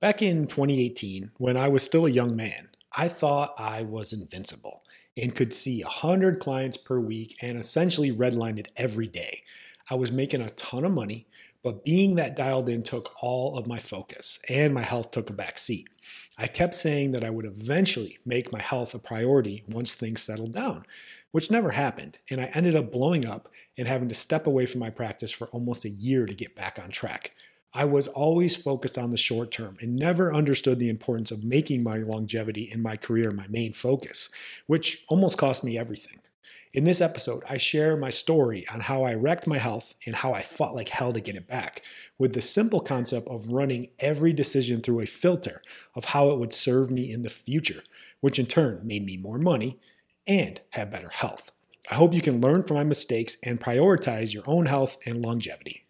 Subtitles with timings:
[0.00, 4.82] Back in 2018, when I was still a young man, I thought I was invincible
[5.16, 9.44] and could see 100 clients per week and essentially redlined it every day.
[9.88, 11.26] I was making a ton of money,
[11.62, 15.32] but being that dialed in took all of my focus and my health took a
[15.32, 15.88] back seat.
[16.36, 20.52] I kept saying that I would eventually make my health a priority once things settled
[20.52, 20.84] down,
[21.30, 22.18] which never happened.
[22.28, 23.48] And I ended up blowing up
[23.78, 26.78] and having to step away from my practice for almost a year to get back
[26.82, 27.30] on track.
[27.76, 31.82] I was always focused on the short term and never understood the importance of making
[31.82, 34.30] my longevity in my career my main focus,
[34.68, 36.20] which almost cost me everything.
[36.72, 40.32] In this episode, I share my story on how I wrecked my health and how
[40.32, 41.82] I fought like hell to get it back,
[42.16, 45.60] with the simple concept of running every decision through a filter
[45.96, 47.82] of how it would serve me in the future,
[48.20, 49.80] which in turn made me more money
[50.26, 51.50] and have better health.
[51.90, 55.83] I hope you can learn from my mistakes and prioritize your own health and longevity.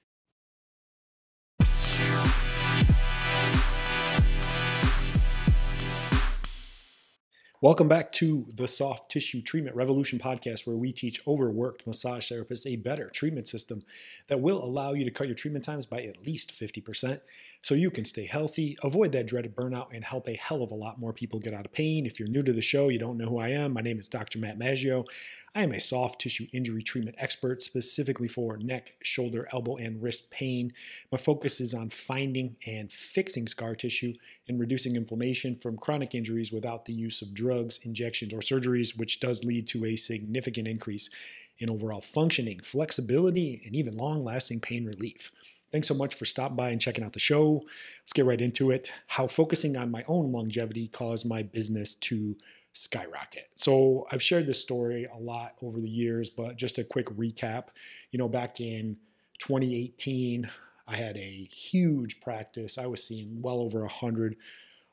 [7.64, 12.66] Welcome back to the Soft Tissue Treatment Revolution podcast, where we teach overworked massage therapists
[12.66, 13.80] a better treatment system
[14.26, 17.22] that will allow you to cut your treatment times by at least 50%
[17.64, 20.74] so you can stay healthy, avoid that dreaded burnout, and help a hell of a
[20.74, 22.04] lot more people get out of pain.
[22.04, 24.06] If you're new to the show, you don't know who I am, my name is
[24.06, 24.38] Dr.
[24.38, 25.06] Matt Maggio.
[25.54, 30.30] I am a soft tissue injury treatment expert specifically for neck, shoulder, elbow, and wrist
[30.30, 30.72] pain.
[31.10, 34.12] My focus is on finding and fixing scar tissue
[34.46, 37.53] and reducing inflammation from chronic injuries without the use of drugs,
[37.84, 41.10] injections, or surgeries, which does lead to a significant increase
[41.58, 45.30] in overall functioning, flexibility, and even long lasting pain relief.
[45.72, 47.64] Thanks so much for stopping by and checking out the show.
[48.02, 48.92] Let's get right into it.
[49.08, 52.36] How focusing on my own longevity caused my business to
[52.74, 53.48] skyrocket.
[53.54, 57.68] So I've shared this story a lot over the years, but just a quick recap.
[58.10, 58.96] You know, back in
[59.38, 60.48] 2018,
[60.86, 62.78] I had a huge practice.
[62.78, 64.36] I was seeing well over 100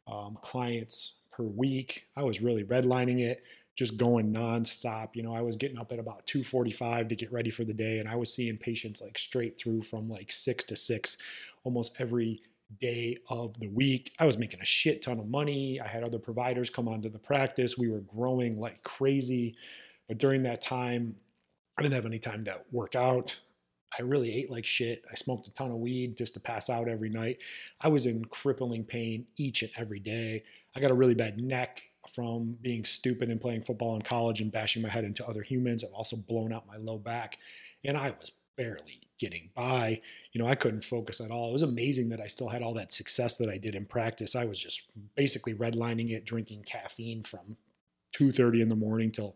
[0.07, 2.07] um, clients per week.
[2.15, 3.43] I was really redlining it
[3.75, 5.15] just going nonstop.
[5.15, 7.99] You know, I was getting up at about 2:45 to get ready for the day,
[7.99, 11.17] and I was seeing patients like straight through from like six to six,
[11.63, 12.41] almost every
[12.79, 14.13] day of the week.
[14.19, 15.79] I was making a shit ton of money.
[15.79, 17.77] I had other providers come onto the practice.
[17.77, 19.55] We were growing like crazy,
[20.07, 21.15] but during that time,
[21.77, 23.39] I didn't have any time to work out.
[23.97, 25.03] I really ate like shit.
[25.11, 27.39] I smoked a ton of weed just to pass out every night.
[27.81, 30.43] I was in crippling pain each and every day.
[30.75, 34.51] I got a really bad neck from being stupid and playing football in college and
[34.51, 35.83] bashing my head into other humans.
[35.83, 37.37] I've also blown out my low back,
[37.83, 40.01] and I was barely getting by.
[40.31, 41.49] You know, I couldn't focus at all.
[41.49, 44.35] It was amazing that I still had all that success that I did in practice.
[44.35, 44.81] I was just
[45.15, 47.57] basically redlining it, drinking caffeine from
[48.13, 49.35] 2:30 in the morning till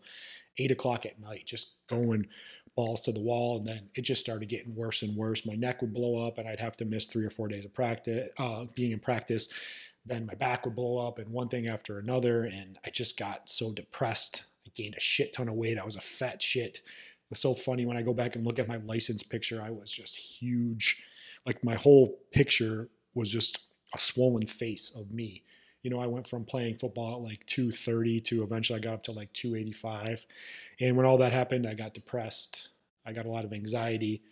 [0.58, 2.28] eight o'clock at night, just going
[2.75, 3.58] balls to the wall.
[3.58, 5.46] And then it just started getting worse and worse.
[5.46, 7.74] My neck would blow up, and I'd have to miss three or four days of
[7.74, 9.50] practice, uh, being in practice
[10.06, 12.44] then my back would blow up and one thing after another.
[12.44, 14.44] And I just got so depressed.
[14.66, 15.80] I gained a shit ton of weight.
[15.80, 16.78] I was a fat shit.
[16.78, 19.72] It was so funny when I go back and look at my license picture, I
[19.72, 21.03] was just huge.
[21.46, 23.59] Like my whole picture was just
[23.94, 25.44] a swollen face of me.
[25.85, 29.03] You know, I went from playing football at like 230 to eventually I got up
[29.03, 30.25] to like 285.
[30.79, 32.69] And when all that happened, I got depressed.
[33.06, 34.24] I got a lot of anxiety.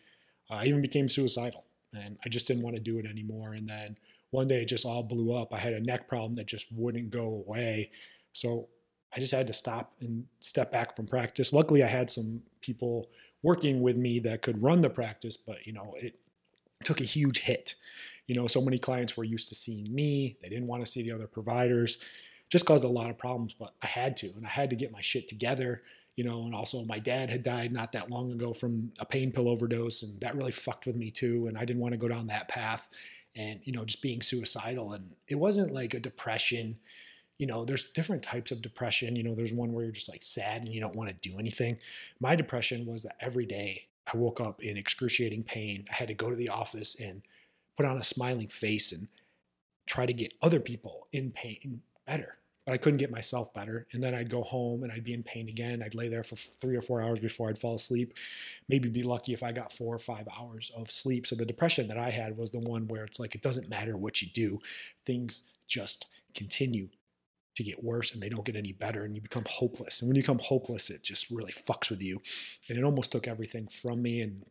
[0.49, 1.63] Uh, I even became suicidal
[1.93, 3.53] and I just didn't want to do it anymore.
[3.53, 3.99] And then
[4.31, 5.53] one day it just all blew up.
[5.53, 7.91] I had a neck problem that just wouldn't go away.
[8.31, 8.69] So
[9.15, 11.53] I just had to stop and step back from practice.
[11.53, 13.11] Luckily, I had some people
[13.43, 16.15] working with me that could run the practice, but you know, it
[16.83, 17.75] took a huge hit.
[18.27, 21.01] You know, so many clients were used to seeing me, they didn't want to see
[21.01, 21.97] the other providers.
[22.49, 24.91] Just caused a lot of problems, but I had to, and I had to get
[24.91, 25.81] my shit together.
[26.15, 29.31] You know, and also my dad had died not that long ago from a pain
[29.31, 31.47] pill overdose, and that really fucked with me too.
[31.47, 32.87] And I didn't want to go down that path
[33.35, 36.77] and you know just being suicidal and it wasn't like a depression
[37.37, 40.21] you know there's different types of depression you know there's one where you're just like
[40.21, 41.77] sad and you don't want to do anything
[42.19, 46.13] my depression was that every day i woke up in excruciating pain i had to
[46.13, 47.23] go to the office and
[47.77, 49.07] put on a smiling face and
[49.85, 53.87] try to get other people in pain better but I couldn't get myself better.
[53.91, 55.83] And then I'd go home and I'd be in pain again.
[55.83, 58.13] I'd lay there for three or four hours before I'd fall asleep.
[58.69, 61.27] Maybe be lucky if I got four or five hours of sleep.
[61.27, 63.97] So the depression that I had was the one where it's like it doesn't matter
[63.97, 64.59] what you do,
[65.05, 66.89] things just continue
[67.55, 70.01] to get worse and they don't get any better and you become hopeless.
[70.01, 72.21] And when you become hopeless, it just really fucks with you.
[72.69, 74.21] And it almost took everything from me.
[74.21, 74.45] And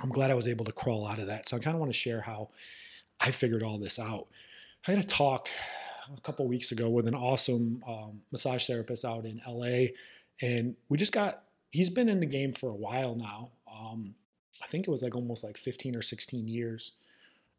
[0.00, 1.48] I'm glad I was able to crawl out of that.
[1.48, 2.50] So I kind of want to share how
[3.20, 4.28] I figured all this out.
[4.86, 5.48] I had a talk
[6.16, 9.92] a couple weeks ago with an awesome um, massage therapist out in LA,
[10.40, 11.44] and we just got.
[11.70, 13.52] He's been in the game for a while now.
[13.72, 14.14] Um,
[14.62, 16.92] I think it was like almost like 15 or 16 years,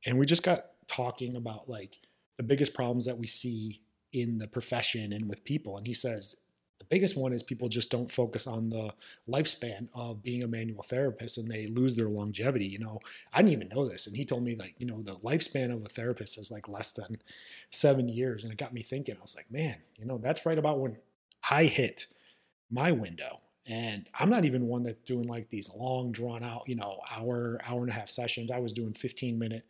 [0.05, 1.97] and we just got talking about like
[2.37, 3.81] the biggest problems that we see
[4.11, 5.77] in the profession and with people.
[5.77, 6.35] And he says
[6.79, 8.91] the biggest one is people just don't focus on the
[9.29, 12.65] lifespan of being a manual therapist and they lose their longevity.
[12.65, 12.99] You know,
[13.31, 14.07] I didn't even know this.
[14.07, 16.91] And he told me, like, you know, the lifespan of a therapist is like less
[16.91, 17.17] than
[17.69, 18.43] seven years.
[18.43, 20.97] And it got me thinking, I was like, man, you know, that's right about when
[21.49, 22.07] I hit
[22.69, 23.39] my window.
[23.65, 27.61] And I'm not even one that's doing like these long, drawn out, you know, hour,
[27.65, 28.51] hour and a half sessions.
[28.51, 29.65] I was doing 15 minute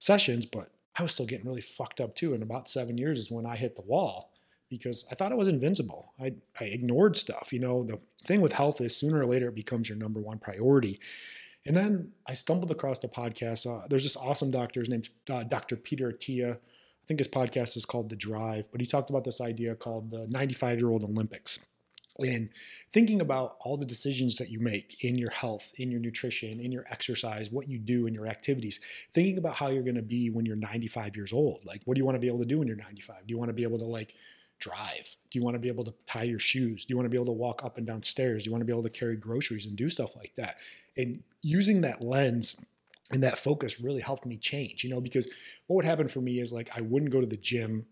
[0.00, 2.34] sessions, but I was still getting really fucked up too.
[2.34, 4.32] And about seven years is when I hit the wall
[4.70, 6.14] because I thought I was invincible.
[6.18, 7.52] I, I ignored stuff.
[7.52, 10.38] You know, the thing with health is sooner or later it becomes your number one
[10.38, 10.98] priority.
[11.66, 13.66] And then I stumbled across a podcast.
[13.66, 14.80] Uh, there's this awesome doctor.
[14.80, 15.76] His name's uh, Dr.
[15.76, 16.54] Peter Attia.
[16.54, 20.10] I think his podcast is called The Drive, but he talked about this idea called
[20.10, 21.58] the 95 year old Olympics
[22.18, 22.50] and
[22.92, 26.72] thinking about all the decisions that you make in your health, in your nutrition, in
[26.72, 28.80] your exercise, what you do in your activities,
[29.12, 31.64] thinking about how you're going to be when you're 95 years old.
[31.64, 33.26] Like, what do you want to be able to do when you're 95?
[33.26, 34.14] Do you want to be able to like
[34.60, 35.16] drive?
[35.30, 36.84] Do you want to be able to tie your shoes?
[36.84, 38.44] Do you want to be able to walk up and down stairs?
[38.44, 40.58] Do you want to be able to carry groceries and do stuff like that?
[40.96, 42.56] And using that lens
[43.10, 45.26] and that focus really helped me change, you know, because
[45.66, 47.86] what would happen for me is like I wouldn't go to the gym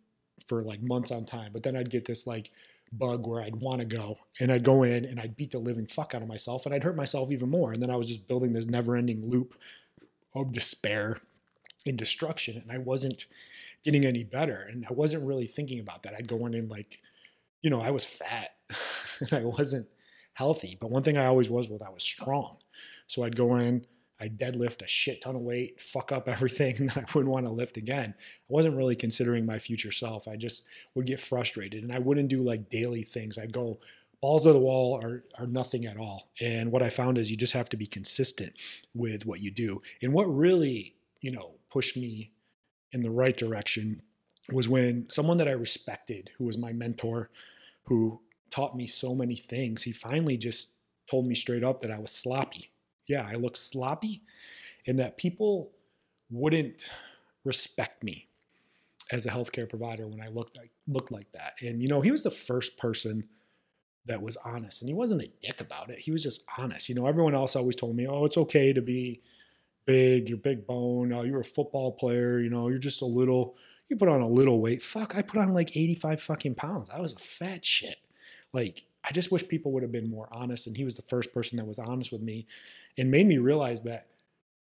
[0.47, 2.50] for like months on time, but then I'd get this like
[2.93, 5.87] bug where I'd want to go and I'd go in and I'd beat the living
[5.87, 7.73] fuck out of myself and I'd hurt myself even more.
[7.73, 9.55] And then I was just building this never ending loop
[10.35, 11.20] of despair
[11.87, 12.62] and destruction.
[12.62, 13.26] And I wasn't
[13.84, 14.66] getting any better.
[14.70, 16.14] And I wasn't really thinking about that.
[16.14, 17.00] I'd go in and like,
[17.62, 18.50] you know, I was fat
[19.20, 19.88] and I wasn't
[20.34, 20.76] healthy.
[20.80, 22.58] But one thing I always was was I was strong.
[23.06, 23.84] So I'd go in,
[24.20, 27.52] I'd deadlift a shit ton of weight, fuck up everything that I wouldn't want to
[27.52, 28.14] lift again.
[28.19, 30.28] I wasn't really considering my future self.
[30.28, 30.64] I just
[30.94, 33.38] would get frustrated and I wouldn't do like daily things.
[33.38, 33.81] I'd go
[34.20, 36.31] balls to the wall are, or nothing at all.
[36.40, 38.52] And what I found is you just have to be consistent
[38.94, 39.81] with what you do.
[40.02, 42.32] And what really, you know, pushed me
[42.93, 44.02] in the right direction
[44.52, 47.31] was when someone that I respected, who was my mentor,
[47.85, 48.20] who
[48.50, 50.79] taught me so many things, he finally just
[51.11, 52.70] told me straight up that I was sloppy
[53.08, 54.23] yeah, I looked sloppy
[54.87, 55.73] and that people
[56.31, 56.85] wouldn't
[57.44, 58.29] respect me
[59.11, 61.55] as a healthcare provider when I looked like looked like that.
[61.62, 63.26] And you know, he was the first person
[64.05, 65.99] that was honest and he wasn't a dick about it.
[65.99, 66.88] He was just honest.
[66.88, 69.23] You know, everyone else always told me, "Oh, it's okay to be
[69.88, 73.56] big, you're big bone, oh, you're a football player, you know, you're just a little
[73.88, 74.82] you put on a little weight.
[74.82, 76.90] Fuck, I put on like 85 fucking pounds.
[76.90, 77.96] I was a fat shit.
[78.52, 80.67] Like I just wish people would have been more honest.
[80.67, 82.46] And he was the first person that was honest with me
[82.99, 84.08] and made me realize that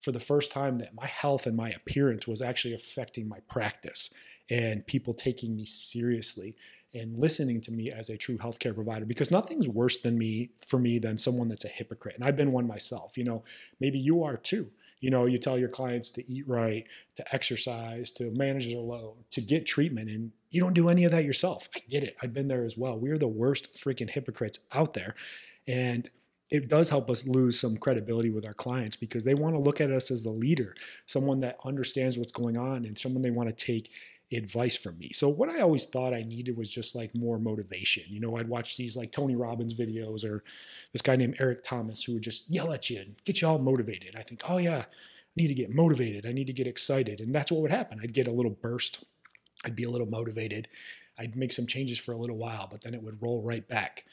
[0.00, 4.08] for the first time that my health and my appearance was actually affecting my practice
[4.50, 6.56] and people taking me seriously
[6.94, 10.78] and listening to me as a true healthcare provider because nothing's worse than me for
[10.78, 13.44] me than someone that's a hypocrite and I've been one myself you know
[13.80, 14.70] maybe you are too
[15.02, 19.16] you know you tell your clients to eat right to exercise to manage their load
[19.30, 21.68] to get treatment and you don't do any of that yourself.
[21.74, 22.14] I get it.
[22.22, 22.98] I've been there as well.
[22.98, 25.14] We're the worst freaking hypocrites out there.
[25.66, 26.08] And
[26.50, 29.80] it does help us lose some credibility with our clients because they want to look
[29.80, 30.74] at us as a leader,
[31.06, 33.90] someone that understands what's going on and someone they want to take
[34.36, 35.10] advice from me.
[35.12, 38.04] So what I always thought I needed was just like more motivation.
[38.08, 40.42] You know, I'd watch these like Tony Robbins videos or
[40.92, 43.58] this guy named Eric Thomas who would just yell at you and get you all
[43.58, 44.16] motivated.
[44.16, 44.84] I think, oh yeah, I
[45.36, 46.26] need to get motivated.
[46.26, 47.20] I need to get excited.
[47.20, 48.00] And that's what would happen.
[48.02, 49.04] I'd get a little burst.
[49.64, 50.68] I'd be a little motivated.
[51.18, 54.04] I'd make some changes for a little while, but then it would roll right back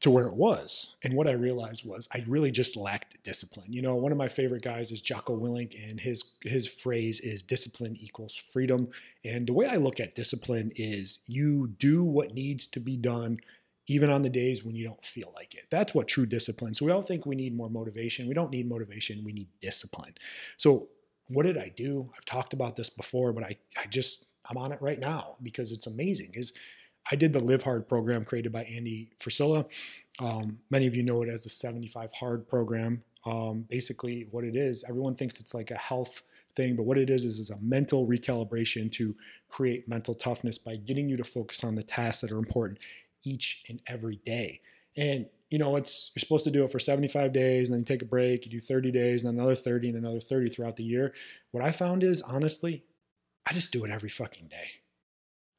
[0.00, 0.96] to where it was.
[1.04, 3.72] And what I realized was I really just lacked discipline.
[3.72, 7.42] You know, one of my favorite guys is Jocko Willink, and his his phrase is
[7.42, 8.88] discipline equals freedom.
[9.24, 13.38] And the way I look at discipline is you do what needs to be done
[13.88, 15.66] even on the days when you don't feel like it.
[15.70, 16.74] That's what true discipline.
[16.74, 18.28] So we all think we need more motivation.
[18.28, 20.14] We don't need motivation, we need discipline.
[20.56, 20.88] So
[21.28, 22.10] what did I do?
[22.16, 25.72] I've talked about this before, but I I just I'm on it right now because
[25.72, 26.30] it's amazing.
[26.34, 26.52] Is
[27.10, 29.66] I did the Live Hard program created by Andy Frisella.
[30.20, 33.02] Um, many of you know it as the 75 Hard program.
[33.26, 36.22] Um, basically, what it is, everyone thinks it's like a health
[36.54, 39.14] thing, but what it is is, is a mental recalibration to
[39.48, 42.78] create mental toughness by getting you to focus on the tasks that are important
[43.24, 44.60] each and every day.
[44.96, 47.84] And you know, it's you're supposed to do it for 75 days and then you
[47.84, 50.84] take a break, you do 30 days and another 30 and another 30 throughout the
[50.84, 51.12] year.
[51.50, 52.84] What I found is honestly,
[53.46, 54.70] I just do it every fucking day.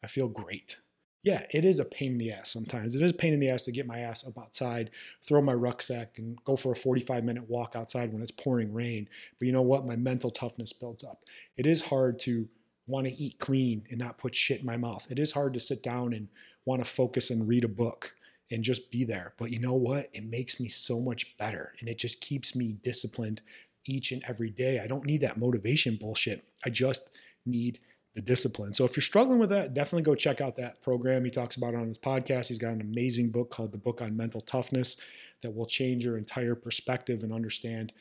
[0.02, 0.78] I feel great
[1.24, 2.96] yeah, it is a pain in the ass sometimes.
[2.96, 4.90] It is a pain in the ass to get my ass up outside,
[5.24, 9.08] throw my rucksack, and go for a 45 minute walk outside when it's pouring rain.
[9.38, 9.86] But you know what?
[9.86, 11.24] My mental toughness builds up.
[11.58, 12.48] It is hard to
[12.88, 15.06] want to eat clean and not put shit in my mouth.
[15.12, 16.28] It is hard to sit down and
[16.66, 18.14] want to focus and read a book
[18.50, 19.34] and just be there.
[19.38, 20.10] But you know what?
[20.14, 23.42] It makes me so much better and it just keeps me disciplined
[23.86, 24.80] each and every day.
[24.80, 26.44] I don't need that motivation bullshit.
[26.66, 27.12] I just
[27.46, 27.80] need
[28.14, 28.74] the discipline.
[28.74, 31.76] So if you're struggling with that, definitely go check out that program he talks about
[31.76, 32.48] on his podcast.
[32.48, 34.98] He's got an amazing book called The Book on Mental Toughness
[35.42, 37.94] that will change your entire perspective and understand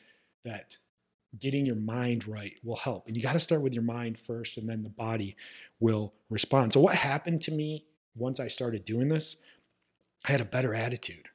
[0.43, 0.75] that
[1.39, 3.07] getting your mind right will help.
[3.07, 5.37] And you got to start with your mind first, and then the body
[5.79, 6.73] will respond.
[6.73, 9.37] So, what happened to me once I started doing this?
[10.27, 11.29] I had a better attitude.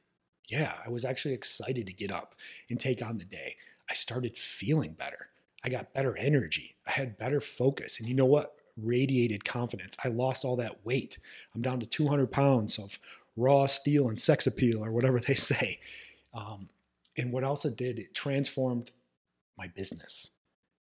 [0.47, 2.35] Yeah, I was actually excited to get up
[2.69, 3.55] and take on the day.
[3.89, 5.29] I started feeling better.
[5.63, 6.75] I got better energy.
[6.85, 7.99] I had better focus.
[7.99, 8.53] And you know what?
[8.77, 9.95] Radiated confidence.
[10.03, 11.17] I lost all that weight.
[11.55, 12.99] I'm down to 200 pounds of
[13.35, 15.79] raw steel and sex appeal, or whatever they say.
[16.33, 16.67] Um,
[17.17, 18.91] and what else it did, it transformed
[19.57, 20.31] my business.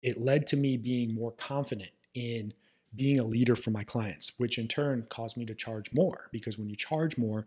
[0.01, 2.53] It led to me being more confident in
[2.95, 6.57] being a leader for my clients, which in turn caused me to charge more because
[6.57, 7.45] when you charge more,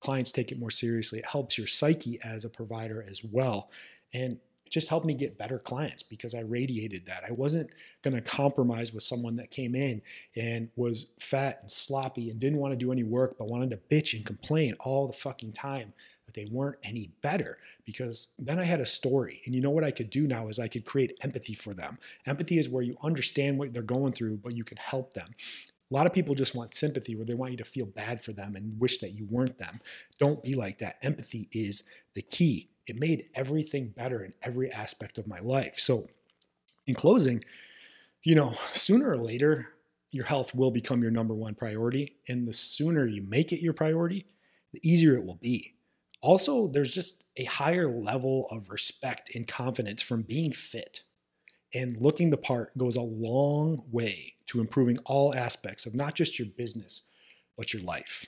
[0.00, 1.20] clients take it more seriously.
[1.20, 3.70] It helps your psyche as a provider as well.
[4.12, 4.38] And
[4.72, 7.24] just helped me get better clients because I radiated that.
[7.28, 10.00] I wasn't going to compromise with someone that came in
[10.34, 13.76] and was fat and sloppy and didn't want to do any work, but wanted to
[13.76, 15.92] bitch and complain all the fucking time
[16.24, 19.42] that they weren't any better because then I had a story.
[19.44, 21.98] And you know what I could do now is I could create empathy for them.
[22.24, 25.28] Empathy is where you understand what they're going through, but you can help them.
[25.90, 28.32] A lot of people just want sympathy where they want you to feel bad for
[28.32, 29.80] them and wish that you weren't them.
[30.18, 30.96] Don't be like that.
[31.02, 32.70] Empathy is the key.
[32.86, 35.78] It made everything better in every aspect of my life.
[35.78, 36.08] So,
[36.86, 37.44] in closing,
[38.24, 39.68] you know, sooner or later,
[40.10, 42.16] your health will become your number one priority.
[42.28, 44.26] And the sooner you make it your priority,
[44.72, 45.74] the easier it will be.
[46.20, 51.02] Also, there's just a higher level of respect and confidence from being fit.
[51.74, 56.38] And looking the part goes a long way to improving all aspects of not just
[56.38, 57.02] your business,
[57.56, 58.26] but your life.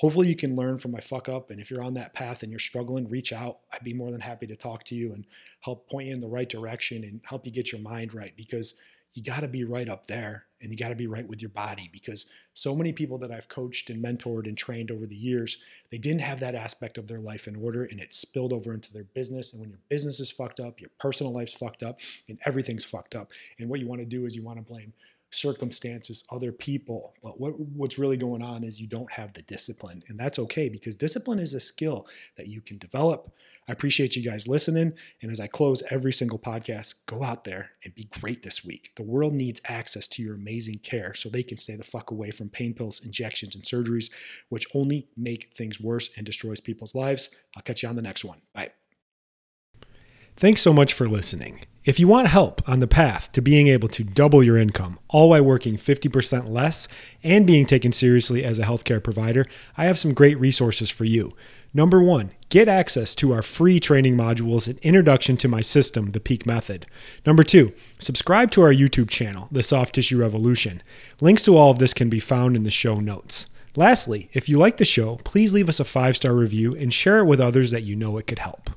[0.00, 1.50] Hopefully, you can learn from my fuck up.
[1.50, 3.58] And if you're on that path and you're struggling, reach out.
[3.70, 5.26] I'd be more than happy to talk to you and
[5.60, 8.76] help point you in the right direction and help you get your mind right because
[9.12, 11.50] you got to be right up there and you got to be right with your
[11.50, 15.58] body because so many people that I've coached and mentored and trained over the years,
[15.90, 18.90] they didn't have that aspect of their life in order and it spilled over into
[18.94, 19.52] their business.
[19.52, 23.14] And when your business is fucked up, your personal life's fucked up, and everything's fucked
[23.14, 23.32] up.
[23.58, 24.94] And what you want to do is you want to blame
[25.30, 27.14] circumstances, other people.
[27.22, 30.02] But what, what's really going on is you don't have the discipline.
[30.08, 32.06] And that's okay because discipline is a skill
[32.36, 33.32] that you can develop.
[33.68, 34.92] I appreciate you guys listening.
[35.22, 38.92] And as I close every single podcast, go out there and be great this week.
[38.96, 42.30] The world needs access to your amazing care so they can stay the fuck away
[42.30, 44.10] from pain pills, injections, and surgeries,
[44.48, 47.30] which only make things worse and destroys people's lives.
[47.56, 48.40] I'll catch you on the next one.
[48.52, 48.70] Bye.
[50.36, 51.60] Thanks so much for listening.
[51.82, 55.30] If you want help on the path to being able to double your income, all
[55.30, 56.86] while working 50% less
[57.22, 59.46] and being taken seriously as a healthcare provider,
[59.78, 61.32] I have some great resources for you.
[61.72, 66.20] Number one, get access to our free training modules and introduction to my system, the
[66.20, 66.84] Peak Method.
[67.24, 70.82] Number two, subscribe to our YouTube channel, The Soft Tissue Revolution.
[71.18, 73.46] Links to all of this can be found in the show notes.
[73.74, 77.20] Lastly, if you like the show, please leave us a five star review and share
[77.20, 78.68] it with others that you know it could help.